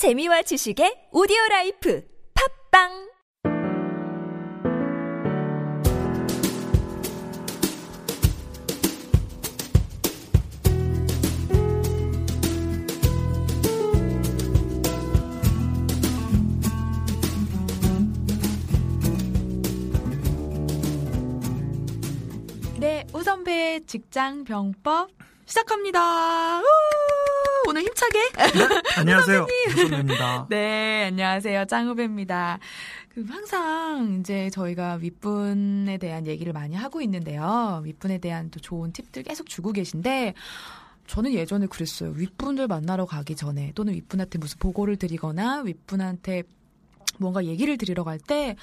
재미와 0.00 0.40
지식의 0.40 1.12
오디오 1.12 1.36
라이프 1.50 2.02
팝빵 2.72 3.10
네, 22.78 23.06
우선배 23.12 23.80
직장 23.86 24.44
병법 24.44 25.10
시작합니다. 25.44 26.60
우! 26.60 27.39
오늘 27.70 27.82
힘차게. 27.82 28.18
네, 28.36 28.82
안녕하세요. 28.96 29.46
우선배입니다. 29.70 30.46
네, 30.50 31.04
안녕하세요. 31.04 31.66
짱 31.66 31.86
후배입니다. 31.86 32.58
그 33.14 33.24
항상 33.28 34.18
이제 34.18 34.50
저희가 34.50 34.94
윗분에 34.94 35.98
대한 35.98 36.26
얘기를 36.26 36.52
많이 36.52 36.74
하고 36.74 37.00
있는데요. 37.00 37.80
윗분에 37.84 38.18
대한 38.18 38.50
또 38.50 38.58
좋은 38.58 38.92
팁들 38.92 39.22
계속 39.22 39.48
주고 39.48 39.70
계신데 39.70 40.34
저는 41.06 41.32
예전에 41.32 41.66
그랬어요. 41.66 42.10
윗분을 42.10 42.66
만나러 42.66 43.06
가기 43.06 43.36
전에 43.36 43.70
또는 43.76 43.94
윗분한테 43.94 44.38
무슨 44.38 44.58
보고를 44.58 44.96
드리거나 44.96 45.60
윗분한테 45.60 46.42
뭔가 47.18 47.44
얘기를 47.44 47.78
드리러 47.78 48.02
갈 48.02 48.18
때 48.18 48.56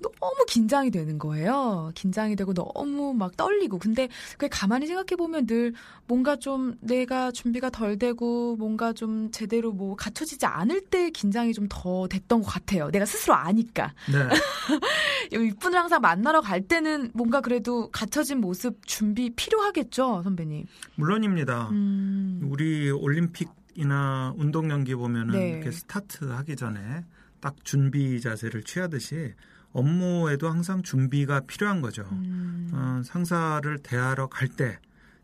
너무 0.00 0.44
긴장이 0.46 0.90
되는 0.90 1.18
거예요. 1.18 1.90
긴장이 1.94 2.36
되고 2.36 2.52
너무 2.52 3.14
막 3.14 3.36
떨리고. 3.36 3.78
근데 3.78 4.08
그게 4.32 4.48
가만히 4.48 4.86
생각해 4.86 5.16
보면 5.16 5.46
늘 5.46 5.72
뭔가 6.06 6.36
좀 6.36 6.76
내가 6.80 7.30
준비가 7.30 7.70
덜 7.70 7.98
되고 7.98 8.56
뭔가 8.56 8.92
좀 8.92 9.30
제대로 9.30 9.72
뭐 9.72 9.96
갖춰지지 9.96 10.44
않을 10.46 10.82
때 10.82 11.10
긴장이 11.10 11.54
좀 11.54 11.70
더 11.70 12.06
됐던 12.08 12.42
것 12.42 12.46
같아요. 12.48 12.90
내가 12.90 13.06
스스로 13.06 13.34
아니까. 13.34 13.94
네. 14.10 14.28
윗분을 15.38 15.78
항상 15.78 16.00
만나러 16.02 16.40
갈 16.42 16.60
때는 16.60 17.10
뭔가 17.14 17.40
그래도 17.40 17.90
갖춰진 17.90 18.40
모습 18.40 18.86
준비 18.86 19.30
필요하겠죠, 19.30 20.22
선배님. 20.24 20.66
물론입니다. 20.96 21.70
음. 21.70 22.40
우리 22.50 22.90
올림픽이나 22.90 24.34
운동 24.36 24.70
경기 24.70 24.94
보면은 24.94 25.38
네. 25.38 25.50
이렇게 25.50 25.70
스타트 25.70 26.24
하기 26.24 26.56
전에 26.56 27.04
딱 27.40 27.56
준비 27.64 28.20
자세를 28.20 28.64
취하듯이 28.64 29.32
업무에도 29.72 30.48
항상 30.48 30.82
준비가 30.82 31.40
필요한 31.40 31.80
거죠. 31.80 32.02
음. 32.12 32.70
어, 32.72 33.02
상사를 33.04 33.78
대하러 33.82 34.26
갈 34.28 34.48
때 34.48 34.78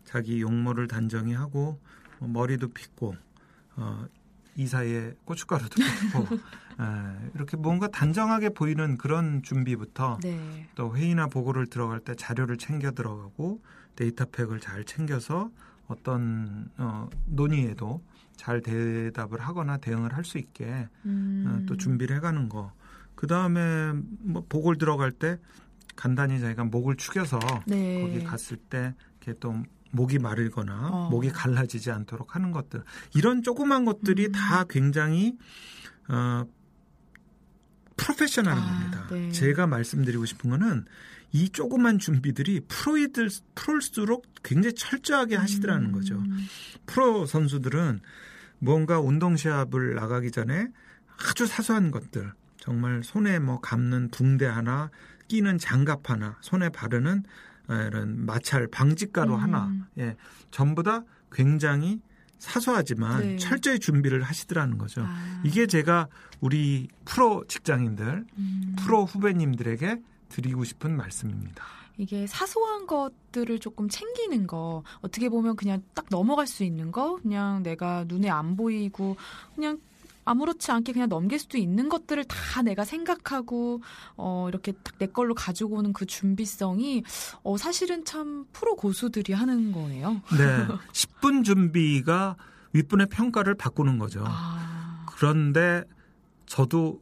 자기 0.05 0.41
용모를 0.41 0.87
단정히 0.87 1.35
하고 1.35 1.81
어, 2.21 2.27
머리도 2.29 2.69
빗고 2.69 3.17
어, 3.77 4.07
이 4.55 4.67
사이에 4.67 5.15
고춧가루도 5.25 5.75
붓고 6.13 6.35
에, 6.81 7.31
이렇게 7.35 7.57
뭔가 7.57 7.89
단정하게 7.89 8.51
보이는 8.51 8.97
그런 8.99 9.43
준비부터 9.43 10.19
네. 10.23 10.69
또 10.77 10.97
회의나 10.97 11.27
보고를 11.27 11.67
들어갈 11.67 12.01
때 12.01 12.15
자료를 12.15 12.57
챙겨 12.57 12.93
들어가고 12.93 13.61
데이터팩을 13.97 14.61
잘 14.61 14.85
챙겨서 14.85 15.51
어떤 15.89 16.69
어, 16.79 17.09
논의에도 17.27 18.03
잘 18.37 18.61
대답을 18.61 19.41
하거나 19.41 19.79
대응을 19.79 20.15
할 20.15 20.25
수 20.25 20.39
있게 20.39 20.89
음. 21.05 21.45
어, 21.47 21.67
또 21.67 21.77
준비를 21.77 22.17
해가는 22.17 22.49
거. 22.49 22.73
그 23.17 23.27
다음에 23.27 23.93
뭐 24.21 24.45
보고를 24.49 24.79
들어갈 24.79 25.11
때 25.11 25.39
간단히 25.97 26.39
자기가 26.39 26.65
목을 26.65 26.97
축여서 26.97 27.41
네. 27.67 28.01
거기 28.03 28.23
갔을 28.23 28.57
때 28.57 28.95
이렇게 29.21 29.39
또 29.41 29.55
목이 29.91 30.19
마르거나 30.19 30.91
어. 30.91 31.11
목이 31.11 31.31
갈라지지 31.31 31.91
않도록 31.91 32.37
하는 32.37 32.53
것들 32.53 32.85
이런 33.15 33.43
조그만 33.43 33.85
것들이 33.85 34.27
음. 34.27 34.33
다 34.33 34.65
굉장히 34.69 35.37
어, 36.09 36.45
프로페셔널한 37.97 38.63
아, 38.63 38.67
겁니다. 38.67 39.07
네. 39.11 39.33
제가 39.33 39.67
말씀드리고 39.67 40.27
싶은 40.27 40.51
거는 40.51 40.85
이 41.33 41.49
조그만 41.49 41.99
준비들이 41.99 42.61
프로이들 42.69 43.31
프로일수록 43.55 44.27
굉장히 44.45 44.75
철저하게 44.75 45.37
하시더라는 45.37 45.93
거죠. 45.93 46.17
음. 46.17 46.47
프로 46.85 47.27
선수들은 47.27 48.01
뭔가 48.59 49.01
운동 49.01 49.37
시합을 49.37 49.95
나가기 49.95 50.31
전에 50.31 50.69
아주 51.29 51.47
사소한 51.47 51.91
것들 51.91 52.33
정말 52.67 53.05
손에 53.05 53.39
뭐 53.39 53.61
감는 53.61 54.09
붕대 54.11 54.45
하나 54.45 54.91
끼는 55.29 55.57
장갑 55.57 56.11
하나 56.11 56.37
손에 56.41 56.69
바르는 56.69 57.23
아, 57.69 57.83
이런 57.83 58.27
마찰 58.27 58.67
방직가루 58.67 59.35
음. 59.35 59.41
하나 59.41 59.73
예 59.99 60.17
전부 60.51 60.83
다 60.83 61.05
굉장히 61.31 62.01
사소하지만 62.41 63.21
네. 63.21 63.37
철저히 63.37 63.79
준비를 63.79 64.23
하시더라는 64.23 64.79
거죠. 64.79 65.03
아. 65.07 65.43
이게 65.45 65.69
제가 65.69 66.09
우리 66.41 66.89
프로 67.05 67.45
직장인들 67.47 68.27
음. 68.37 68.77
프로 68.81 69.05
후배님들에게 69.05 70.03
드리고 70.29 70.65
싶은 70.65 70.97
말씀입니다. 70.97 71.65
이게 71.99 72.27
사소한 72.27 72.89
것들을 72.89 73.61
조금 73.61 73.89
챙기는 73.89 74.47
거 74.49 74.83
어떻게 75.03 75.29
보면 75.29 75.55
그냥 75.55 75.83
딱 75.95 76.07
넘어갈 76.11 76.49
수 76.49 76.65
있는 76.65 76.91
거 76.91 77.17
그냥 77.23 77.63
내가 77.63 78.05
눈에 78.09 78.29
안 78.29 78.57
보이고 78.57 79.17
그냥 79.55 79.79
아무렇지 80.27 80.71
않게 80.71 80.93
그냥 80.93 81.09
넘길 81.09 81.39
수도 81.39 81.57
있는 81.57 81.89
것들을 81.89 82.25
다 82.25 82.61
내가 82.63 82.85
생각하고 82.85 83.81
어 84.17 84.47
이렇게 84.51 84.73
딱 84.73 84.97
내 84.99 85.07
걸로 85.07 85.35
가지고 85.35 85.77
오는 85.77 85.93
그 85.93 86.07
준비성이 86.07 87.05
어 87.43 87.57
사실은 87.57 88.05
참 88.05 88.47
프로 88.53 88.77
고수들이 88.77 89.33
하는 89.33 89.73
거네요. 89.73 90.23
네. 90.37 90.67
10분 90.93 91.45
준비가 91.45 92.37
윗분의 92.73 93.09
평가를 93.09 93.55
바꾸는 93.55 93.99
거죠. 93.99 94.25
아. 94.27 95.07
그런데 95.13 95.85
저도 96.47 97.01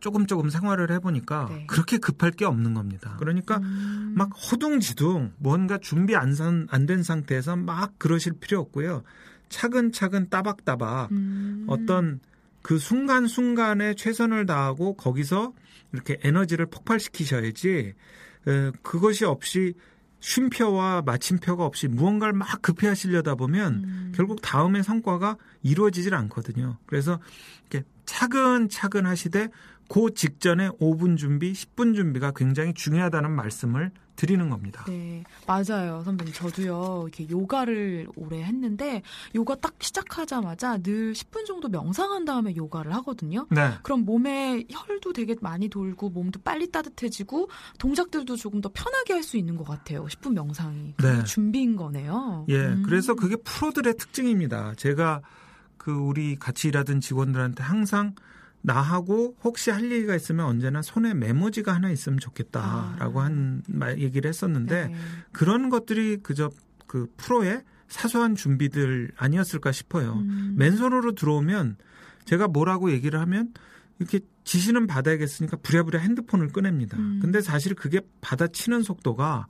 조금 0.00 0.26
조금 0.26 0.50
생활을 0.50 0.90
해보니까 0.92 1.46
네. 1.48 1.66
그렇게 1.66 1.98
급할 1.98 2.32
게 2.32 2.44
없는 2.44 2.74
겁니다. 2.74 3.16
그러니까 3.18 3.58
음. 3.58 4.14
막 4.16 4.30
허둥지둥 4.30 5.34
뭔가 5.38 5.78
준비 5.78 6.16
안된 6.16 7.02
상태에서 7.02 7.56
막 7.56 7.98
그러실 7.98 8.32
필요 8.34 8.60
없고요. 8.60 9.02
차근차근 9.48 10.28
따박따박 10.28 11.12
음. 11.12 11.66
어떤 11.68 12.20
그 12.62 12.78
순간순간에 12.78 13.94
최선을 13.94 14.46
다하고 14.46 14.94
거기서 14.94 15.52
이렇게 15.92 16.18
에너지를 16.22 16.66
폭발시키셔야지 16.66 17.94
에, 18.48 18.70
그것이 18.82 19.24
없이 19.24 19.74
쉼표와 20.20 21.02
마침표가 21.02 21.64
없이 21.64 21.88
무언가를 21.88 22.32
막 22.32 22.62
급히 22.62 22.86
하시려다 22.86 23.34
보면 23.34 23.74
음. 23.84 24.12
결국 24.14 24.40
다음의 24.40 24.84
성과가 24.84 25.36
이루어지질 25.62 26.14
않거든요. 26.14 26.78
그래서 26.86 27.18
이렇게 27.68 27.84
차근차근 28.06 29.04
하시되 29.04 29.48
그 29.88 30.14
직전에 30.14 30.70
5분 30.80 31.16
준비, 31.16 31.52
10분 31.52 31.94
준비가 31.94 32.32
굉장히 32.34 32.72
중요하다는 32.72 33.32
말씀을 33.32 33.90
드리는 34.14 34.48
겁니다. 34.50 34.84
네, 34.86 35.24
맞아요, 35.46 36.02
선배님. 36.04 36.32
저도요, 36.34 37.04
이렇게 37.08 37.28
요가를 37.28 38.08
오래 38.16 38.42
했는데, 38.42 39.02
요가 39.34 39.54
딱 39.56 39.74
시작하자마자 39.80 40.78
늘 40.78 41.12
10분 41.12 41.46
정도 41.46 41.68
명상한 41.68 42.24
다음에 42.24 42.54
요가를 42.54 42.92
하거든요. 42.96 43.46
네. 43.50 43.70
그럼 43.82 44.04
몸에 44.04 44.64
혈도 44.70 45.12
되게 45.12 45.34
많이 45.40 45.68
돌고, 45.68 46.10
몸도 46.10 46.40
빨리 46.44 46.70
따뜻해지고, 46.70 47.48
동작들도 47.78 48.36
조금 48.36 48.60
더 48.60 48.70
편하게 48.72 49.14
할 49.14 49.22
수 49.22 49.36
있는 49.36 49.56
것 49.56 49.64
같아요. 49.64 50.04
10분 50.06 50.32
명상이. 50.32 50.94
네. 51.00 51.24
준비인 51.24 51.76
거네요. 51.76 52.44
예, 52.48 52.56
음. 52.58 52.82
그래서 52.84 53.14
그게 53.14 53.36
프로들의 53.36 53.96
특징입니다. 53.96 54.74
제가 54.76 55.22
그 55.76 55.92
우리 55.92 56.36
같이 56.36 56.68
일하던 56.68 57.00
직원들한테 57.00 57.62
항상 57.62 58.14
나하고 58.62 59.36
혹시 59.42 59.70
할 59.70 59.90
얘기가 59.90 60.14
있으면 60.14 60.46
언제나 60.46 60.82
손에 60.82 61.14
메모지가 61.14 61.72
하나 61.74 61.90
있으면 61.90 62.18
좋겠다라고 62.18 63.20
아. 63.20 63.24
한 63.24 63.62
말, 63.68 63.98
얘기를 63.98 64.28
했었는데 64.28 64.88
네. 64.88 64.94
그런 65.32 65.68
것들이 65.68 66.18
그저 66.22 66.50
그 66.86 67.06
프로의 67.16 67.62
사소한 67.88 68.34
준비들 68.34 69.12
아니었을까 69.16 69.72
싶어요. 69.72 70.14
음. 70.14 70.54
맨손으로 70.56 71.14
들어오면 71.14 71.76
제가 72.24 72.48
뭐라고 72.48 72.90
얘기를 72.92 73.20
하면 73.20 73.52
이렇게 73.98 74.20
지시는 74.44 74.86
받아야겠으니까 74.86 75.58
부랴부랴 75.62 76.00
핸드폰을 76.00 76.48
꺼냅니다. 76.48 76.96
음. 76.96 77.18
근데 77.20 77.40
사실 77.40 77.74
그게 77.74 78.00
받아치는 78.20 78.82
속도가 78.82 79.46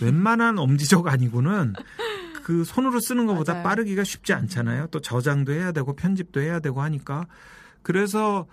웬만한 0.00 0.58
엄지적 0.58 1.06
아니고는 1.06 1.74
그 2.42 2.64
손으로 2.64 3.00
쓰는 3.00 3.26
것보다. 3.26 3.62
빠르기가 3.62 4.04
쉽지 4.04 4.32
않잖아요. 4.32 4.88
또 4.90 5.00
저장도 5.00 5.52
해야 5.52 5.72
되고 5.72 5.94
편집도 5.94 6.40
해야 6.40 6.60
되고 6.60 6.82
하니까 6.82 7.26
그래서 7.84 8.46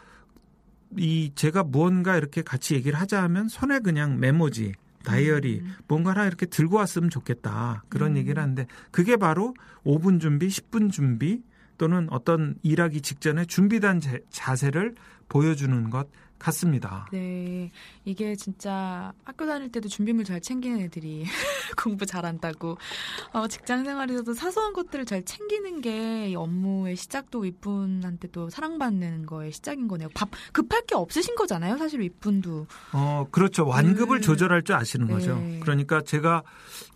이 0.97 1.31
제가 1.33 1.63
무언가 1.63 2.17
이렇게 2.17 2.43
같이 2.43 2.75
얘기를 2.75 2.99
하자 2.99 3.23
하면 3.23 3.47
손에 3.47 3.79
그냥 3.79 4.19
메모지 4.19 4.73
다이어리 5.03 5.61
음. 5.63 5.75
뭔가 5.87 6.11
하나 6.11 6.27
이렇게 6.27 6.45
들고 6.45 6.75
왔으면 6.75 7.09
좋겠다 7.09 7.83
그런 7.89 8.11
음. 8.11 8.17
얘기를 8.17 8.39
하는데 8.41 8.67
그게 8.91 9.15
바로 9.17 9.55
5분 9.85 10.19
준비, 10.19 10.47
10분 10.47 10.91
준비 10.91 11.41
또는 11.79 12.07
어떤 12.11 12.55
일하기 12.61 13.01
직전에 13.01 13.45
준비된 13.45 14.01
자- 14.01 14.19
자세를 14.29 14.93
보여주는 15.29 15.89
것 15.89 16.07
같습니다. 16.41 17.07
네. 17.11 17.71
이게 18.03 18.35
진짜 18.35 19.13
학교 19.23 19.45
다닐 19.45 19.71
때도 19.71 19.87
준비물 19.87 20.25
잘 20.25 20.41
챙기는 20.41 20.79
애들이 20.81 21.23
공부 21.77 22.05
잘한다고. 22.05 22.77
어, 23.33 23.47
직장 23.47 23.83
생활에서도 23.85 24.33
사소한 24.33 24.73
것들을 24.73 25.05
잘 25.05 25.23
챙기는 25.23 25.81
게이 25.81 26.35
업무의 26.35 26.95
시작도 26.95 27.39
윗분한테 27.39 28.29
또 28.29 28.49
사랑받는 28.49 29.25
거의 29.25 29.51
시작인 29.51 29.87
거네요. 29.87 30.09
밥, 30.13 30.29
급할 30.51 30.81
게 30.85 30.95
없으신 30.95 31.35
거잖아요. 31.35 31.77
사실 31.77 31.99
윗분도. 32.01 32.67
어, 32.93 33.27
그렇죠. 33.31 33.65
완급을 33.67 34.19
네. 34.19 34.21
조절할 34.25 34.63
줄 34.63 34.75
아시는 34.75 35.07
네. 35.07 35.13
거죠. 35.13 35.41
그러니까 35.61 36.01
제가 36.01 36.43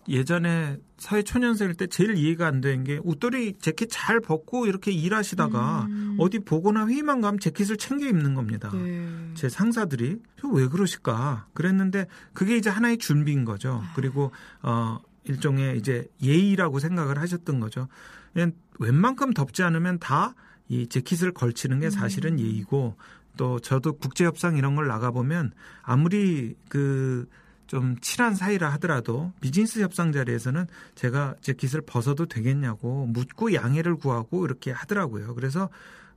예전에 0.08 0.78
사회 0.98 1.24
초년생일 1.24 1.76
때 1.76 1.88
제일 1.88 2.16
이해가 2.16 2.48
안 2.48 2.62
되는 2.62 2.84
게 2.84 3.00
웃돌이 3.04 3.56
재킷 3.60 3.88
잘 3.92 4.20
벗고 4.22 4.66
이렇게 4.66 4.92
일하시다가 4.92 5.88
음. 5.90 6.16
어디 6.20 6.40
보거나 6.40 6.88
회의만 6.88 7.22
가면 7.22 7.40
재킷을 7.40 7.78
챙겨 7.78 8.08
입는 8.08 8.34
겁니다. 8.34 8.72
네. 8.74 9.08
제 9.36 9.50
상사들이 9.50 10.22
저왜 10.42 10.68
그러실까 10.68 11.48
그랬는데 11.54 12.08
그게 12.34 12.58
이제 12.58 12.70
하나의 12.70 12.98
준비인 12.98 13.46
거죠. 13.46 13.84
그리고 13.96 14.32
어 14.62 15.00
일종의 15.26 15.78
이제 15.78 16.08
예의라고 16.22 16.80
생각을 16.80 17.20
하셨던 17.20 17.60
거죠. 17.60 17.88
그냥 18.34 18.54
웬만큼 18.80 19.34
덥지 19.34 19.64
않으면 19.64 20.00
다 20.00 20.34
이 20.68 20.88
재킷을 20.88 21.32
걸치는 21.32 21.80
게 21.80 21.92
사실은 21.92 22.40
예의고 22.40 22.96
또 23.38 23.60
저도 23.60 23.94
국제 23.94 24.26
협상 24.26 24.58
이런 24.58 24.76
걸 24.76 24.88
나가 24.88 25.12
보면 25.12 25.52
아무리 25.84 26.56
그 26.70 27.28
좀 27.68 27.98
친한 28.00 28.36
사이라 28.36 28.70
하더라도 28.74 29.34
비즈니스 29.42 29.82
협상 29.82 30.12
자리에서는 30.12 30.68
제가 30.94 31.36
재킷을 31.42 31.82
벗어도 31.82 32.28
되겠냐고 32.28 33.08
묻고 33.08 33.54
양해를 33.54 33.96
구하고 33.96 34.46
이렇게 34.46 34.72
하더라고요. 34.72 35.34
그래서 35.36 35.70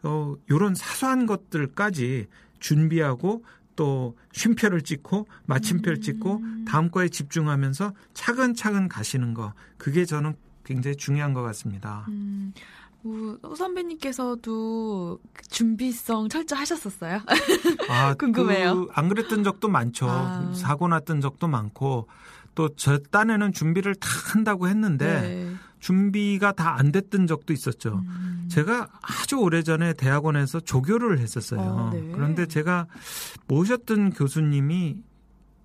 어 0.02 0.34
요런 0.50 0.74
사소한 0.74 1.26
것들까지 1.26 2.26
준비하고 2.60 3.44
또 3.76 4.16
쉼표를 4.32 4.82
찍고 4.82 5.28
마침표를 5.46 6.00
찍고 6.00 6.42
다음 6.66 6.90
거에 6.90 7.08
집중하면서 7.08 7.92
차근차근 8.14 8.88
가시는 8.88 9.34
거 9.34 9.52
그게 9.76 10.04
저는 10.04 10.34
굉장히 10.64 10.96
중요한 10.96 11.32
것 11.32 11.42
같습니다. 11.42 12.04
음, 12.08 12.52
우, 13.04 13.38
우 13.42 13.56
선배님께서도 13.56 15.18
그 15.32 15.42
준비성 15.48 16.28
철저하셨었어요? 16.28 17.20
아, 17.88 18.14
궁금해요. 18.18 18.86
그, 18.86 18.88
안 18.92 19.08
그랬던 19.08 19.44
적도 19.44 19.68
많죠. 19.68 20.06
아. 20.08 20.52
사고 20.54 20.88
났던 20.88 21.20
적도 21.20 21.46
많고 21.48 22.08
또 22.54 22.68
저 22.76 22.98
딴에는 22.98 23.52
준비를 23.52 23.94
다 23.94 24.08
한다고 24.32 24.66
했는데 24.68 25.20
네. 25.20 25.54
준비가 25.78 26.50
다 26.52 26.74
안 26.74 26.90
됐던 26.90 27.28
적도 27.28 27.52
있었죠. 27.52 28.02
음. 28.04 28.37
제가 28.48 28.88
아주 29.02 29.36
오래전에 29.38 29.94
대학원에서 29.94 30.60
조교를 30.60 31.18
했었어요. 31.18 31.60
어, 31.60 31.90
네. 31.92 32.10
그런데 32.12 32.46
제가 32.46 32.86
모셨던 33.46 34.10
교수님이 34.10 35.02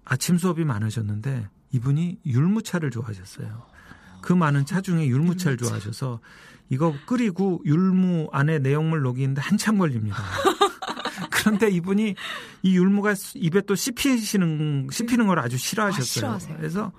아침 0.06 0.38
수업이 0.38 0.66
많으셨는데 0.66 1.48
이분이 1.72 2.20
율무차를 2.26 2.92
좋아하셨어요. 2.92 3.66
그 4.22 4.34
많은 4.34 4.66
차 4.66 4.82
중에 4.82 5.08
율무차를 5.08 5.58
율무차. 5.58 5.66
좋아하셔서 5.66 6.20
이거 6.70 6.94
끓이고 7.06 7.62
율무 7.66 8.30
안에 8.32 8.60
내용물 8.60 9.02
녹이는데 9.02 9.42
한참 9.42 9.78
걸립니다. 9.78 10.18
그런데 11.30 11.70
이분이 11.70 12.16
이 12.64 12.76
율무가 12.76 13.16
입에 13.36 13.62
또 13.62 13.76
씹히시는 13.76 14.88
씹히는 14.92 15.28
걸 15.28 15.40
아주 15.40 15.58
싫어하셨어요. 15.58 16.32
아? 16.32 16.58
그래서 16.58 16.92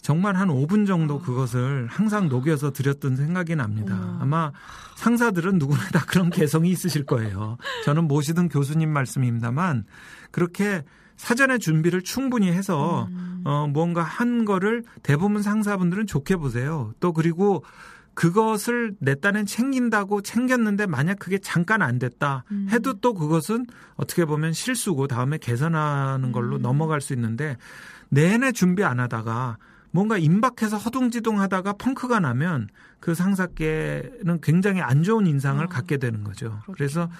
정말 0.00 0.36
한 0.36 0.48
5분 0.48 0.86
정도 0.86 1.18
그것을 1.18 1.86
항상 1.90 2.28
녹여서 2.28 2.72
드렸던 2.72 3.16
생각이 3.16 3.56
납니다. 3.56 4.18
아마 4.20 4.52
상사들은 4.96 5.58
누구나 5.58 5.80
다 5.88 6.04
그런 6.06 6.30
개성이 6.30 6.70
있으실 6.70 7.06
거예요. 7.06 7.56
저는 7.84 8.06
모시던 8.06 8.48
교수님 8.48 8.90
말씀입니다만 8.90 9.84
그렇게 10.30 10.82
사전에 11.16 11.58
준비를 11.58 12.02
충분히 12.02 12.50
해서 12.50 13.08
음. 13.10 13.42
어 13.44 13.66
뭔가 13.66 14.02
한 14.02 14.44
거를 14.44 14.82
대부분 15.02 15.42
상사분들은 15.42 16.06
좋게 16.06 16.36
보세요. 16.36 16.92
또 17.00 17.12
그리고 17.12 17.64
그것을 18.14 18.94
내 19.00 19.14
딴엔 19.14 19.46
챙긴다고 19.46 20.22
챙겼는데 20.22 20.86
만약 20.86 21.18
그게 21.18 21.38
잠깐 21.38 21.82
안 21.82 21.98
됐다 21.98 22.44
음. 22.50 22.68
해도 22.70 22.94
또 23.00 23.12
그것은 23.12 23.66
어떻게 23.96 24.24
보면 24.24 24.52
실수고 24.52 25.06
다음에 25.06 25.38
개선하는 25.38 26.32
걸로 26.32 26.56
음. 26.56 26.62
넘어갈 26.62 27.00
수 27.00 27.12
있는데 27.12 27.56
내내 28.08 28.52
준비 28.52 28.84
안 28.84 29.00
하다가 29.00 29.58
뭔가 29.94 30.18
임박해서 30.18 30.76
허둥지둥 30.76 31.40
하다가 31.40 31.74
펑크가 31.74 32.18
나면 32.18 32.66
그 32.98 33.14
상사께는 33.14 34.40
굉장히 34.42 34.80
안 34.80 35.04
좋은 35.04 35.24
인상을 35.28 35.64
어. 35.64 35.68
갖게 35.68 35.98
되는 35.98 36.24
거죠. 36.24 36.48
그렇죠. 36.48 36.72
그래서 36.72 37.10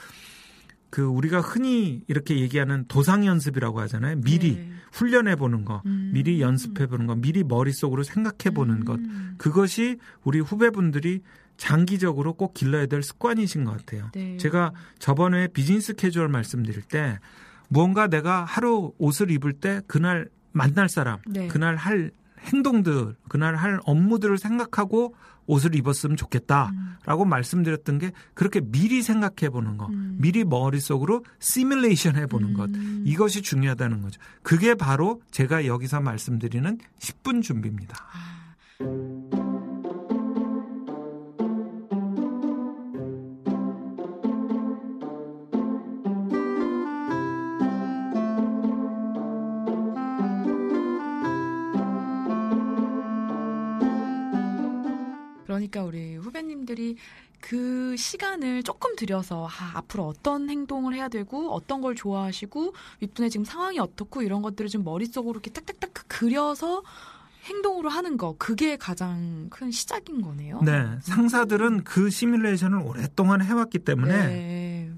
그 0.91 1.05
우리가 1.05 1.41
흔히 1.41 2.03
이렇게 2.09 2.41
얘기하는 2.41 2.87
도상 2.89 3.27
연습이라고 3.27 3.79
하잖아요. 3.83 4.17
미리 4.17 4.57
네. 4.57 4.73
훈련해 4.91 5.37
보는 5.37 5.65
거, 5.65 5.83
음. 5.87 6.11
미리 6.13 6.41
연습해 6.41 6.89
보는 6.89 7.07
거, 7.07 7.15
미리 7.15 7.45
머릿속으로 7.45 8.03
생각해 8.03 8.53
보는 8.53 8.85
것. 8.85 8.99
음. 8.99 9.37
그것이 9.39 9.99
우리 10.25 10.41
후배분들이 10.41 11.23
장기적으로 11.57 12.33
꼭 12.33 12.55
길러야 12.55 12.87
될 12.87 13.05
습관이신 13.05 13.63
것 13.63 13.77
같아요. 13.77 14.11
네. 14.15 14.37
제가 14.39 14.73
저번에 14.99 15.47
비즈니스 15.47 15.95
캐주얼 15.95 16.27
말씀드릴 16.27 16.83
때 16.83 17.21
무언가 17.69 18.09
내가 18.09 18.45
하루 18.45 18.93
옷을 18.99 19.31
입을 19.31 19.53
때 19.53 19.81
그날 19.87 20.29
만날 20.51 20.89
사람, 20.89 21.21
네. 21.29 21.47
그날 21.47 21.77
할 21.77 22.11
행동들, 22.45 23.17
그날 23.29 23.57
할 23.57 23.81
업무들을 23.85 24.39
생각하고 24.39 25.15
옷을 25.47 25.75
입었으면 25.75 26.17
좋겠다라고 26.17 27.25
말씀드렸던 27.25 27.99
게 27.99 28.13
그렇게 28.33 28.61
미리 28.61 29.03
생각해 29.03 29.51
보는 29.51 29.77
거, 29.77 29.87
음. 29.87 30.17
미리 30.19 30.45
머릿속으로 30.45 31.25
시뮬레이션 31.39 32.17
해 32.17 32.27
보는 32.27 32.55
것. 32.55 32.71
음. 32.71 33.03
이것이 33.07 33.43
중요하다는 33.43 34.03
거죠. 34.03 34.21
그게 34.43 34.75
바로 34.75 35.21
제가 35.31 35.67
여기서 35.67 36.01
말씀드리는 36.01 36.79
10분 36.99 37.43
준비입니다. 37.43 37.97
그러니까 55.69 55.85
우리 55.85 56.17
후배님들이 56.17 56.97
그 57.41 57.95
시간을 57.97 58.63
조금 58.63 58.97
들여서 58.97 59.47
아, 59.47 59.73
앞으로 59.75 60.07
어떤 60.07 60.49
행동을 60.49 60.95
해야 60.95 61.09
되고 61.09 61.53
어떤 61.53 61.81
걸 61.81 61.95
좋아하시고 61.95 62.73
윗분의 63.01 63.31
지금 63.31 63.45
상황이 63.45 63.79
어떻고 63.79 64.23
이런 64.23 64.41
것들을 64.41 64.71
좀 64.71 64.83
머릿속으로 64.85 65.33
이렇게 65.33 65.51
딱딱딱 65.51 66.05
그려서 66.09 66.83
행동으로 67.45 67.91
하는 67.91 68.17
거 68.17 68.35
그게 68.39 68.77
가장 68.77 69.49
큰 69.51 69.71
시작인 69.71 70.23
거네요. 70.23 70.63
네, 70.63 70.99
상사들은 71.03 71.85
그 71.85 72.09
시뮬레이션을 72.09 72.79
오랫동안 72.79 73.43
해왔기 73.43 73.81
때문에 73.81 74.17
네. 74.27 74.91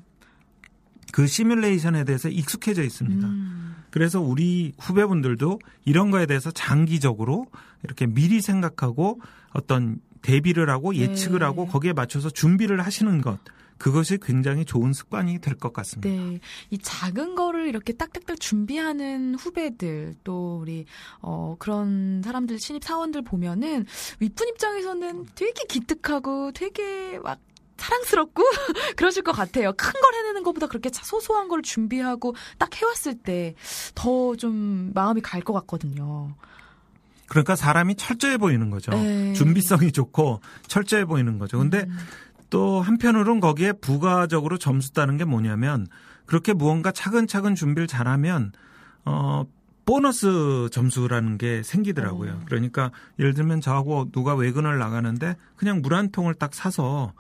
그 1.13 1.27
시뮬레이션에 1.27 2.05
대해서 2.05 2.29
익숙해져 2.29 2.83
있습니다. 2.83 3.27
음. 3.27 3.75
그래서 3.91 4.21
우리 4.21 4.73
후배분들도 4.79 5.59
이런 5.85 6.11
거에 6.11 6.27
대해서 6.27 6.51
장기적으로 6.51 7.47
이렇게 7.83 8.07
미리 8.07 8.41
생각하고 8.41 9.21
어떤 9.53 10.01
대비를 10.23 10.71
하고 10.71 10.93
네. 10.93 11.01
예측을 11.01 11.43
하고 11.43 11.67
거기에 11.67 11.93
맞춰서 11.93 12.31
준비를 12.31 12.81
하시는 12.85 13.21
것 13.21 13.39
그것이 13.79 14.19
굉장히 14.23 14.65
좋은 14.65 14.93
습관이 14.95 15.39
될 15.41 15.55
것 15.59 15.73
같습니다. 15.75 16.09
네. 16.09 16.41
이 16.71 16.79
작은 16.79 17.35
거를 17.35 17.69
이렇게 17.69 17.93
딱딱딱 17.93 18.41
준비하는 18.41 19.35
후배들, 19.35 20.15
또 20.25 20.59
우리, 20.63 20.87
어, 21.21 21.57
그런 21.59 22.23
사람들, 22.25 22.59
신입 22.59 22.83
사원들 22.85 23.21
보면은, 23.23 23.85
윗분 24.21 24.49
입장에서는 24.49 25.27
되게 25.35 25.65
기특하고 25.69 26.53
되게 26.53 27.19
막, 27.23 27.39
사랑스럽고 27.77 28.43
그러실 28.97 29.23
것 29.23 29.33
같아요. 29.33 29.71
큰 29.77 29.93
걸 30.01 30.15
해내는 30.15 30.43
것보다 30.43 30.67
그렇게 30.67 30.89
소소한 30.91 31.47
걸 31.49 31.61
준비하고 31.61 32.35
딱 32.59 32.75
해왔을 32.75 33.19
때 33.19 33.55
더 33.95 34.35
좀 34.37 34.93
마음이 34.95 35.21
갈 35.21 35.43
것 35.43 35.53
같거든요. 35.53 36.35
그러니까 37.29 37.57
사람이 37.57 37.97
철저해 37.97 38.39
보이는 38.39 38.71
거죠. 38.71 38.93
네. 38.93 39.33
준비성이 39.33 39.93
좋고 39.93 40.41
철저해 40.69 41.05
보이는 41.05 41.39
거죠. 41.39 41.59
근데 41.59 41.85
음. 41.89 41.97
또 42.51 42.81
한편으로는 42.81 43.41
거기에 43.41 43.73
부가적으로 43.73 44.59
점수 44.59 44.93
따는 44.93 45.17
게 45.17 45.25
뭐냐면 45.25 45.87
그렇게 46.27 46.53
무언가 46.53 46.93
차근차근 46.93 47.55
준비를 47.55 47.87
잘하면 47.87 48.53
어 49.05 49.45
보너스 49.85 50.69
점수라는 50.73 51.39
게 51.39 51.63
생기더라고요. 51.63 52.33
어. 52.33 52.43
그러니까 52.47 52.91
예를 53.19 53.35
들면 53.35 53.61
저하고 53.61 54.11
누가 54.11 54.35
외근을 54.35 54.79
나가는데 54.79 55.37
그냥 55.57 55.81
물 55.83 55.95
한 55.95 56.11
통을 56.11 56.35
딱 56.35 56.55
사서 56.55 57.13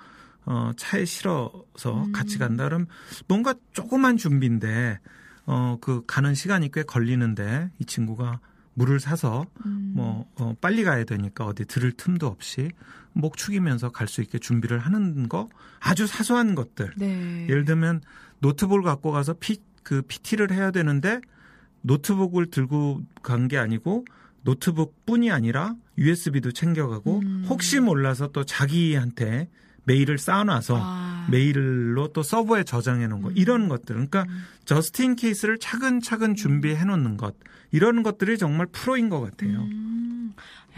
어 0.46 0.70
차에 0.76 1.04
실어서 1.04 2.04
음. 2.06 2.12
같이 2.12 2.38
간다 2.38 2.64
그러면 2.64 2.86
뭔가 3.28 3.54
조그만 3.72 4.16
준비인데 4.16 4.98
어 5.46 5.78
그 5.80 6.02
가는 6.06 6.34
시간이 6.34 6.70
꽤 6.72 6.82
걸리는데 6.82 7.70
이 7.78 7.84
친구가 7.84 8.40
물을 8.78 9.00
사서 9.00 9.47
음. 9.64 9.92
뭐 9.97 10.26
어, 10.37 10.54
빨리 10.61 10.85
가야 10.85 11.04
되니까 11.04 11.45
어디 11.47 11.64
들를 11.64 11.90
틈도 11.92 12.26
없이 12.26 12.71
목 13.12 13.37
축이면서 13.37 13.90
갈 13.90 14.06
수 14.06 14.21
있게 14.23 14.38
준비를 14.38 14.78
하는 14.78 15.28
거 15.28 15.49
아주 15.80 16.06
사소한 16.06 16.54
것들 16.54 16.92
네. 16.97 17.47
예를 17.49 17.64
들면 17.64 18.02
노트북을 18.40 18.83
갖고 18.83 19.11
가서 19.12 19.35
피 19.35 19.61
그 19.83 20.02
PT를 20.02 20.50
해야 20.50 20.73
되는데 20.73 21.21
노트북을 21.83 22.50
들고 22.50 23.02
간 23.23 23.47
게 23.47 23.56
아니고 23.56 24.04
노트북뿐이 24.42 25.30
아니라 25.30 25.75
USB도 25.97 26.50
챙겨가고 26.50 27.21
음. 27.21 27.47
혹시 27.49 27.78
몰라서 27.78 28.26
또 28.33 28.42
자기한테 28.45 29.49
메일을 29.85 30.18
쌓아놔서 30.18 30.76
아. 30.80 31.05
메일로 31.30 32.12
또 32.12 32.23
서버에 32.23 32.64
저장해 32.64 33.06
놓은 33.06 33.23
거 33.23 33.28
음. 33.28 33.35
이런 33.37 33.68
것들 33.68 33.87
그러니까 33.95 34.23
음. 34.28 34.45
저스틴 34.64 35.16
케이스를 35.16 35.59
차근차근 35.59 36.35
준비해 36.35 36.85
놓는 36.85 37.16
것 37.16 37.35
이런 37.73 38.02
것들이 38.02 38.38
정말 38.38 38.66
프로인 38.66 39.09
것 39.09 39.21
같아요. 39.21 39.61
음. 39.61 40.15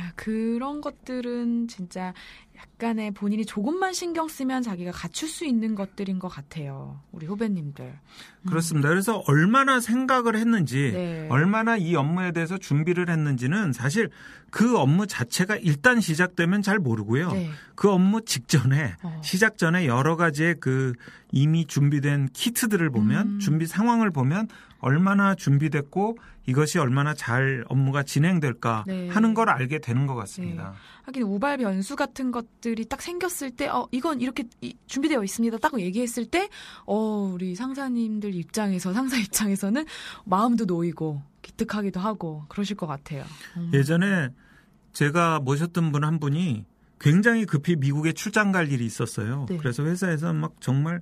야, 0.00 0.12
그런 0.16 0.80
것들은 0.80 1.68
진짜 1.68 2.14
약간의 2.56 3.12
본인이 3.12 3.44
조금만 3.44 3.92
신경 3.92 4.28
쓰면 4.28 4.62
자기가 4.62 4.90
갖출 4.90 5.28
수 5.28 5.44
있는 5.44 5.74
것들인 5.74 6.18
것 6.18 6.28
같아요. 6.28 7.00
우리 7.12 7.26
후배님들. 7.26 7.84
음. 7.84 8.48
그렇습니다. 8.48 8.88
그래서 8.88 9.22
얼마나 9.26 9.80
생각을 9.80 10.36
했는지 10.36 10.90
네. 10.92 11.28
얼마나 11.30 11.76
이 11.76 11.94
업무에 11.94 12.32
대해서 12.32 12.58
준비를 12.58 13.10
했는지는 13.10 13.72
사실 13.72 14.10
그 14.50 14.76
업무 14.78 15.06
자체가 15.06 15.56
일단 15.56 16.00
시작되면 16.00 16.62
잘 16.62 16.78
모르고요. 16.78 17.32
네. 17.32 17.50
그 17.74 17.90
업무 17.90 18.24
직전에 18.24 18.94
어. 19.02 19.20
시작 19.22 19.58
전에 19.58 19.86
여러 19.86 20.16
가지의 20.16 20.56
그 20.60 20.94
이미 21.32 21.66
준비된 21.66 22.28
키트들을 22.32 22.90
보면 22.90 23.26
음. 23.26 23.38
준비 23.38 23.66
상황을 23.66 24.10
보면 24.10 24.48
얼마나 24.80 25.34
준비됐고 25.34 26.16
이것이 26.46 26.78
얼마나 26.78 27.12
잘 27.12 27.64
업무가 27.68 28.02
진행될까 28.02 28.84
네. 28.86 29.08
하는 29.08 29.34
걸 29.34 29.50
알게 29.50 29.80
되는 29.80 30.06
것 30.06 30.14
같습니다. 30.14 30.72
하긴 31.02 31.22
우발 31.24 31.58
변수 31.58 31.94
같은 31.96 32.30
것들이 32.30 32.86
딱 32.86 33.02
생겼을 33.02 33.50
때, 33.50 33.66
어, 33.68 33.86
이건 33.90 34.20
이렇게 34.22 34.44
이- 34.62 34.74
준비되어 34.86 35.22
있습니다. 35.24 35.58
딱 35.58 35.78
얘기했을 35.78 36.24
때, 36.26 36.48
어, 36.86 36.96
우리 37.34 37.54
상사님들 37.54 38.34
입장에서, 38.34 38.94
상사 38.94 39.16
입장에서는 39.20 39.84
마음도 40.24 40.64
놓이고, 40.64 41.20
기특하기도 41.42 42.00
하고, 42.00 42.44
그러실 42.48 42.76
것 42.76 42.86
같아요. 42.86 43.24
음. 43.58 43.70
예전에 43.74 44.30
제가 44.92 45.40
모셨던 45.40 45.92
분 45.92 46.04
한 46.04 46.18
분이 46.18 46.64
굉장히 47.00 47.46
급히 47.46 47.76
미국에 47.76 48.12
출장 48.12 48.52
갈 48.52 48.70
일이 48.70 48.84
있었어요. 48.84 49.46
네. 49.48 49.56
그래서 49.56 49.84
회사에서 49.84 50.32
막 50.32 50.54
정말 50.60 51.00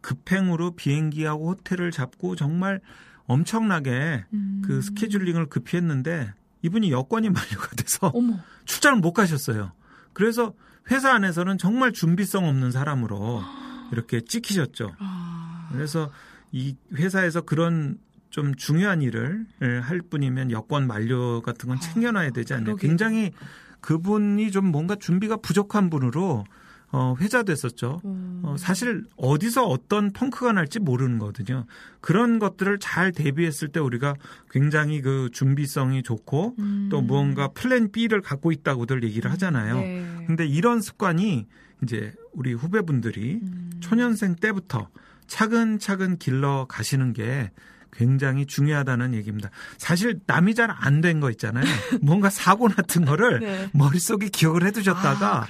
급행으로 0.00 0.72
비행기하고 0.72 1.50
호텔을 1.50 1.90
잡고 1.90 2.36
정말 2.36 2.80
엄청나게 3.26 4.24
음. 4.32 4.62
그 4.64 4.82
스케줄링을 4.82 5.46
급히 5.46 5.76
했는데 5.76 6.32
이분이 6.62 6.90
여권이 6.90 7.30
만료가 7.30 7.68
돼서 7.76 8.08
어머. 8.08 8.38
출장을 8.64 9.00
못 9.00 9.12
가셨어요. 9.12 9.72
그래서 10.12 10.54
회사 10.90 11.12
안에서는 11.14 11.58
정말 11.58 11.92
준비성 11.92 12.46
없는 12.46 12.70
사람으로 12.70 13.42
이렇게 13.92 14.20
찍히셨죠. 14.20 14.94
아. 14.98 15.68
그래서 15.72 16.10
이 16.52 16.76
회사에서 16.94 17.42
그런 17.42 17.98
좀 18.30 18.54
중요한 18.54 19.02
일을 19.02 19.46
할 19.82 20.00
뿐이면 20.02 20.50
여권 20.52 20.86
만료 20.86 21.42
같은 21.42 21.68
건 21.68 21.80
챙겨놔야 21.80 22.30
되지 22.30 22.54
않나요? 22.54 22.76
굉장히 22.76 23.32
그분이 23.80 24.50
좀 24.50 24.66
뭔가 24.66 24.96
준비가 24.96 25.36
부족한 25.36 25.90
분으로 25.90 26.44
어, 26.92 27.14
회자됐었죠. 27.20 28.00
음. 28.04 28.42
어, 28.44 28.56
사실 28.58 29.04
어디서 29.16 29.64
어떤 29.64 30.12
펑크가 30.12 30.52
날지 30.52 30.80
모르는 30.80 31.18
거거든요. 31.18 31.64
그런 32.00 32.40
것들을 32.40 32.78
잘 32.80 33.12
대비했을 33.12 33.68
때 33.68 33.78
우리가 33.78 34.14
굉장히 34.50 35.00
그 35.00 35.30
준비성이 35.32 36.02
좋고 36.02 36.56
음. 36.58 36.88
또 36.90 37.00
무언가 37.00 37.48
플랜 37.48 37.92
B를 37.92 38.20
갖고 38.20 38.50
있다고들 38.50 39.04
얘기를 39.04 39.30
하잖아요. 39.30 39.76
네. 39.76 40.24
근데 40.26 40.46
이런 40.46 40.80
습관이 40.80 41.46
이제 41.84 42.12
우리 42.32 42.52
후배분들이 42.52 43.38
음. 43.40 43.70
초년생 43.78 44.36
때부터 44.36 44.88
차근차근 45.28 46.18
길러 46.18 46.66
가시는 46.68 47.12
게 47.12 47.52
굉장히 47.92 48.46
중요하다는 48.46 49.14
얘기입니다. 49.14 49.50
사실 49.78 50.20
남이 50.26 50.54
잘 50.54 50.70
안 50.70 51.00
된 51.00 51.20
거 51.20 51.30
있잖아요. 51.32 51.64
뭔가 52.02 52.30
사고 52.30 52.68
같은 52.68 53.04
거를 53.04 53.40
네. 53.44 53.68
머릿속에 53.72 54.28
기억을 54.28 54.64
해두셨다가 54.66 55.42
아. 55.42 55.46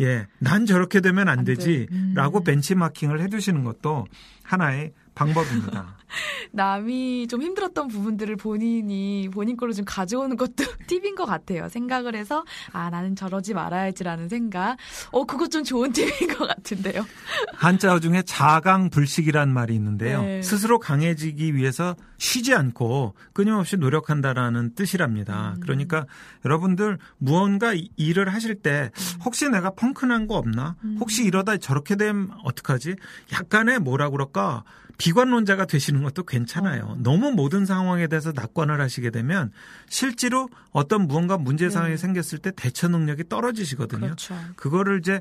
예, 0.00 0.26
난 0.38 0.66
저렇게 0.66 1.00
되면 1.00 1.28
안안 1.28 1.44
돼. 1.44 1.54
되지라고 1.54 2.38
음. 2.40 2.44
벤치마킹을 2.44 3.20
해두시는 3.22 3.64
것도 3.64 4.06
하나의 4.42 4.92
방법입니다. 5.24 5.96
남이 6.52 7.28
좀 7.28 7.42
힘들었던 7.42 7.86
부분들을 7.88 8.34
본인이 8.36 9.28
본인 9.32 9.56
걸로 9.56 9.72
좀 9.72 9.84
가져오는 9.84 10.36
것도 10.36 10.64
팁인 10.88 11.14
것 11.14 11.24
같아요. 11.26 11.68
생각을 11.68 12.16
해서 12.16 12.44
아 12.72 12.90
나는 12.90 13.14
저러지 13.14 13.54
말아야지라는 13.54 14.28
생각. 14.28 14.76
어 15.12 15.24
그거 15.24 15.46
좀 15.48 15.62
좋은 15.62 15.92
팁인 15.94 16.34
것 16.36 16.46
같은데요. 16.48 17.06
한자어 17.54 18.00
중에 18.00 18.22
자강불식이란 18.22 19.52
말이 19.52 19.74
있는데요. 19.74 20.22
네. 20.22 20.42
스스로 20.42 20.78
강해지기 20.78 21.54
위해서 21.54 21.94
쉬지 22.18 22.54
않고 22.54 23.14
끊임없이 23.32 23.76
노력한다라는 23.76 24.74
뜻이랍니다. 24.74 25.54
음. 25.56 25.60
그러니까 25.60 26.06
여러분들 26.44 26.98
무언가 27.18 27.72
이- 27.74 27.90
일을 27.96 28.32
하실 28.34 28.56
때 28.56 28.90
혹시 29.24 29.48
내가 29.48 29.70
펑크난 29.70 30.26
거 30.26 30.34
없나? 30.36 30.76
음. 30.84 30.96
혹시 30.98 31.24
이러다 31.24 31.58
저렇게 31.58 31.94
되면 31.96 32.30
어떡하지? 32.44 32.96
약간의 33.32 33.78
뭐라 33.78 34.10
그럴까? 34.10 34.64
비관론자가 34.98 35.66
되시는 35.66 36.02
것도 36.02 36.24
괜찮아요. 36.24 36.84
어. 36.84 36.96
너무 36.98 37.32
모든 37.32 37.66
상황에 37.66 38.06
대해서 38.06 38.32
낙관을 38.34 38.80
하시게 38.80 39.10
되면 39.10 39.50
실제로 39.88 40.48
어떤 40.70 41.06
무언가 41.06 41.38
문제 41.38 41.70
상황이 41.70 41.92
네. 41.92 41.96
생겼을 41.96 42.38
때 42.38 42.52
대처 42.54 42.88
능력이 42.88 43.28
떨어지시거든요. 43.28 44.00
그렇죠. 44.00 44.34
그거를 44.56 44.98
이제 44.98 45.20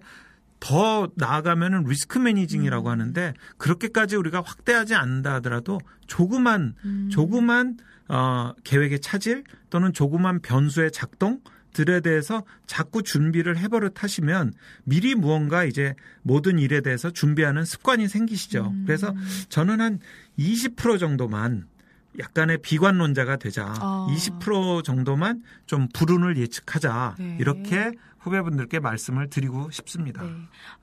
더 0.59 1.09
나아가면은 1.15 1.83
리스크 1.85 2.17
매니징이라고 2.19 2.89
음. 2.89 2.91
하는데 2.91 3.33
그렇게까지 3.57 4.15
우리가 4.17 4.41
확대하지 4.45 4.95
않는다 4.95 5.35
하더라도 5.35 5.79
조그만 6.07 6.75
음. 6.83 7.09
조그만 7.11 7.77
어 8.09 8.53
계획의 8.63 8.99
차질 8.99 9.43
또는 9.69 9.93
조그만 9.93 10.41
변수의 10.41 10.91
작동 10.91 11.39
들에 11.73 11.99
대해서 12.01 12.43
자꾸 12.65 13.03
준비를 13.03 13.57
해버릇 13.57 14.03
하시면 14.03 14.53
미리 14.83 15.15
무언가 15.15 15.63
이제 15.63 15.95
모든 16.21 16.59
일에 16.59 16.81
대해서 16.81 17.11
준비하는 17.11 17.65
습관이 17.65 18.07
생기시죠. 18.07 18.71
음. 18.73 18.83
그래서 18.85 19.13
저는 19.49 19.81
한 19.81 19.99
20% 20.37 20.99
정도만 20.99 21.65
약간의 22.19 22.59
비관론자가 22.61 23.37
되자. 23.37 23.73
아. 23.79 24.07
20% 24.09 24.83
정도만 24.83 25.43
좀 25.65 25.87
불운을 25.93 26.37
예측하자. 26.37 27.15
네. 27.19 27.37
이렇게 27.39 27.91
후배분들께 28.19 28.79
말씀을 28.79 29.29
드리고 29.29 29.71
싶습니다. 29.71 30.23
네. 30.23 30.29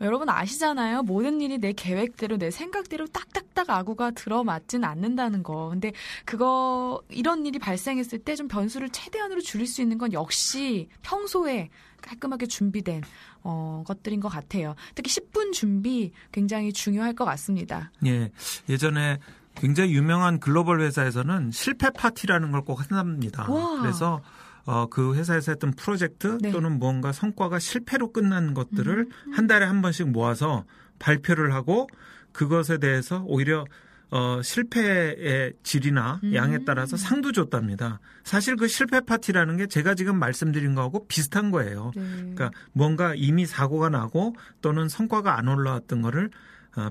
여러분 0.00 0.28
아시잖아요. 0.28 1.02
모든 1.02 1.40
일이 1.40 1.59
내 1.59 1.73
계획대로 1.73 2.37
내 2.38 2.50
생각대로 2.50 3.07
딱딱딱 3.07 3.69
아구가 3.71 4.12
들어맞진 4.12 4.85
않는다는 4.85 5.43
거. 5.43 5.69
근데 5.69 5.93
그거 6.25 7.02
이런 7.11 7.45
일이 7.47 7.59
발생했을 7.59 8.21
때 8.21 8.37
좀 8.37 8.49
변수를 8.49 8.90
최대한으로 8.90 9.40
줄일 9.40 9.66
수 9.66 9.81
있는 9.81 9.97
건 9.99 10.12
역시 10.12 10.88
평소에 11.02 11.71
깔끔하게 12.02 12.47
준비된 12.47 13.02
어, 13.43 13.83
것들인 13.87 14.21
것 14.21 14.28
같아요. 14.28 14.75
특히 14.95 15.11
10분 15.11 15.52
준비 15.52 16.12
굉장히 16.33 16.73
중요할 16.73 17.14
것 17.14 17.25
같습니다. 17.25 17.90
예. 18.05 18.31
예전에 18.69 19.19
굉장히 19.55 19.95
유명한 19.95 20.38
글로벌 20.38 20.83
회사에서는 20.83 21.50
실패 21.50 21.88
파티라는 21.90 22.52
걸 22.52 22.61
꼭 22.62 22.81
한답니다. 22.81 23.50
와. 23.50 23.81
그래서 23.81 24.21
어, 24.66 24.87
그 24.90 25.14
회사에서 25.14 25.52
했던 25.52 25.70
프로젝트 25.73 26.38
네. 26.40 26.50
또는 26.50 26.78
무언가 26.78 27.12
성과가 27.12 27.58
실패로 27.58 28.12
끝난 28.12 28.52
것들을 28.52 28.99
음. 28.99 29.32
한 29.32 29.46
달에 29.46 29.64
한 29.64 29.80
번씩 29.80 30.11
모아서 30.11 30.64
발표를 30.99 31.54
하고 31.54 31.88
그것에 32.32 32.78
대해서 32.78 33.23
오히려 33.26 33.64
어, 34.11 34.40
실패의 34.42 35.54
질이나 35.62 36.20
음. 36.23 36.35
양에 36.35 36.58
따라서 36.64 36.96
상도 36.96 37.32
줬답니다. 37.32 38.00
사실 38.25 38.56
그 38.56 38.68
실패 38.68 39.00
파티라는 39.00 39.56
게 39.56 39.66
제가 39.66 39.94
지금 39.94 40.18
말씀드린 40.18 40.75
거하고 40.75 41.06
비슷한 41.06 41.50
거예요. 41.50 41.92
네. 41.96 42.02
그러니까 42.02 42.50
뭔가 42.73 43.14
이미 43.16 43.46
사고가 43.46 43.88
나고 43.88 44.35
또는 44.62 44.88
성과가 44.88 45.38
안 45.38 45.49
올라왔던 45.49 46.02
거를 46.02 46.26
어, 46.26 46.30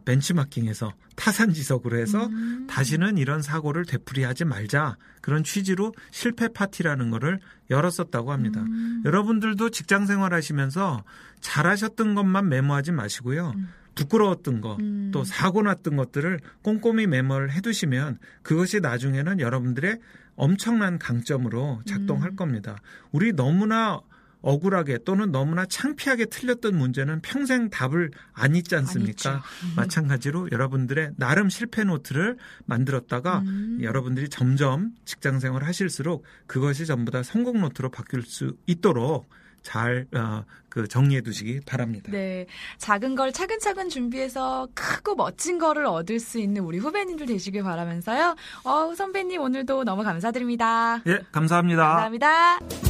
벤치마킹해서 0.06 0.94
타산지석으로 1.16 1.98
해서 1.98 2.26
음. 2.26 2.68
다시는 2.70 3.18
이런 3.18 3.42
사고를 3.42 3.86
되풀이하지 3.86 4.46
말자 4.46 4.98
그런 5.22 5.44
취지로 5.44 5.94
실패 6.12 6.48
파티라는 6.48 7.10
거를 7.12 7.40
열었었다고 7.70 8.32
합니다. 8.32 8.62
음. 8.62 9.02
여러분들도 9.06 9.70
직장 9.70 10.06
생활하시면서 10.06 11.04
잘하셨던 11.42 12.16
것만 12.16 12.50
메모하지 12.50 12.92
마시고요. 12.92 13.54
음. 13.56 13.70
부끄러웠던 13.96 14.62
거, 14.62 14.78
음. 14.82 15.10
또 15.14 15.24
사고 15.24 15.62
났던 15.62 15.96
것들을 15.96 16.40
꼼꼼히 16.62 17.08
메모를 17.08 17.52
해두시면 17.54 18.18
그것이 18.44 18.82
나중에는 18.82 19.40
여러분들의 19.40 20.00
엄청난 20.36 21.00
강점으로 21.00 21.82
작동할 21.86 22.32
음. 22.32 22.36
겁니다. 22.36 22.78
우리 23.12 23.32
너무나 23.32 24.02
억울하게 24.46 25.00
또는 25.06 25.32
너무나 25.32 25.66
창피하게 25.66 26.26
틀렸던 26.26 26.78
문제는 26.78 27.22
평생 27.22 27.70
답을 27.72 28.12
안 28.32 28.56
잊지 28.56 28.76
않습니까? 28.76 29.42
음. 29.64 29.74
마찬가지로 29.76 30.50
여러분들의 30.52 31.14
나름 31.18 31.50
실패 31.50 31.84
노트를 31.84 32.38
만들었다가 32.66 33.40
음. 33.40 33.80
여러분들이 33.82 34.30
점점 34.30 34.92
직장 35.04 35.40
생활을 35.40 35.68
하실수록 35.68 36.24
그것이 36.46 36.86
전부 36.86 37.12
다 37.12 37.24
성공 37.24 37.60
노트로 37.62 37.90
바뀔 37.90 38.22
수 38.22 38.56
있도록 38.68 39.28
잘 39.64 40.06
어, 40.14 40.46
그 40.70 40.88
정리해 40.88 41.22
두시기 41.22 41.62
바랍니다. 41.66 42.12
네. 42.12 42.46
작은 42.78 43.16
걸 43.16 43.34
차근차근 43.34 43.90
준비해서 43.90 44.68
크고 44.76 45.16
멋진 45.16 45.58
거를 45.58 45.88
얻을 45.88 46.20
수 46.20 46.38
있는 46.38 46.62
우리 46.62 46.78
후배님들 46.78 47.26
되시길 47.26 47.64
바라면서요. 47.64 48.36
어, 48.64 48.94
선배님 48.94 49.42
오늘도 49.42 49.86
너무 49.86 50.04
감사드립니다. 50.04 51.02
예, 51.08 51.22
감사합니다. 51.32 51.82
감사합니다. 51.82 52.85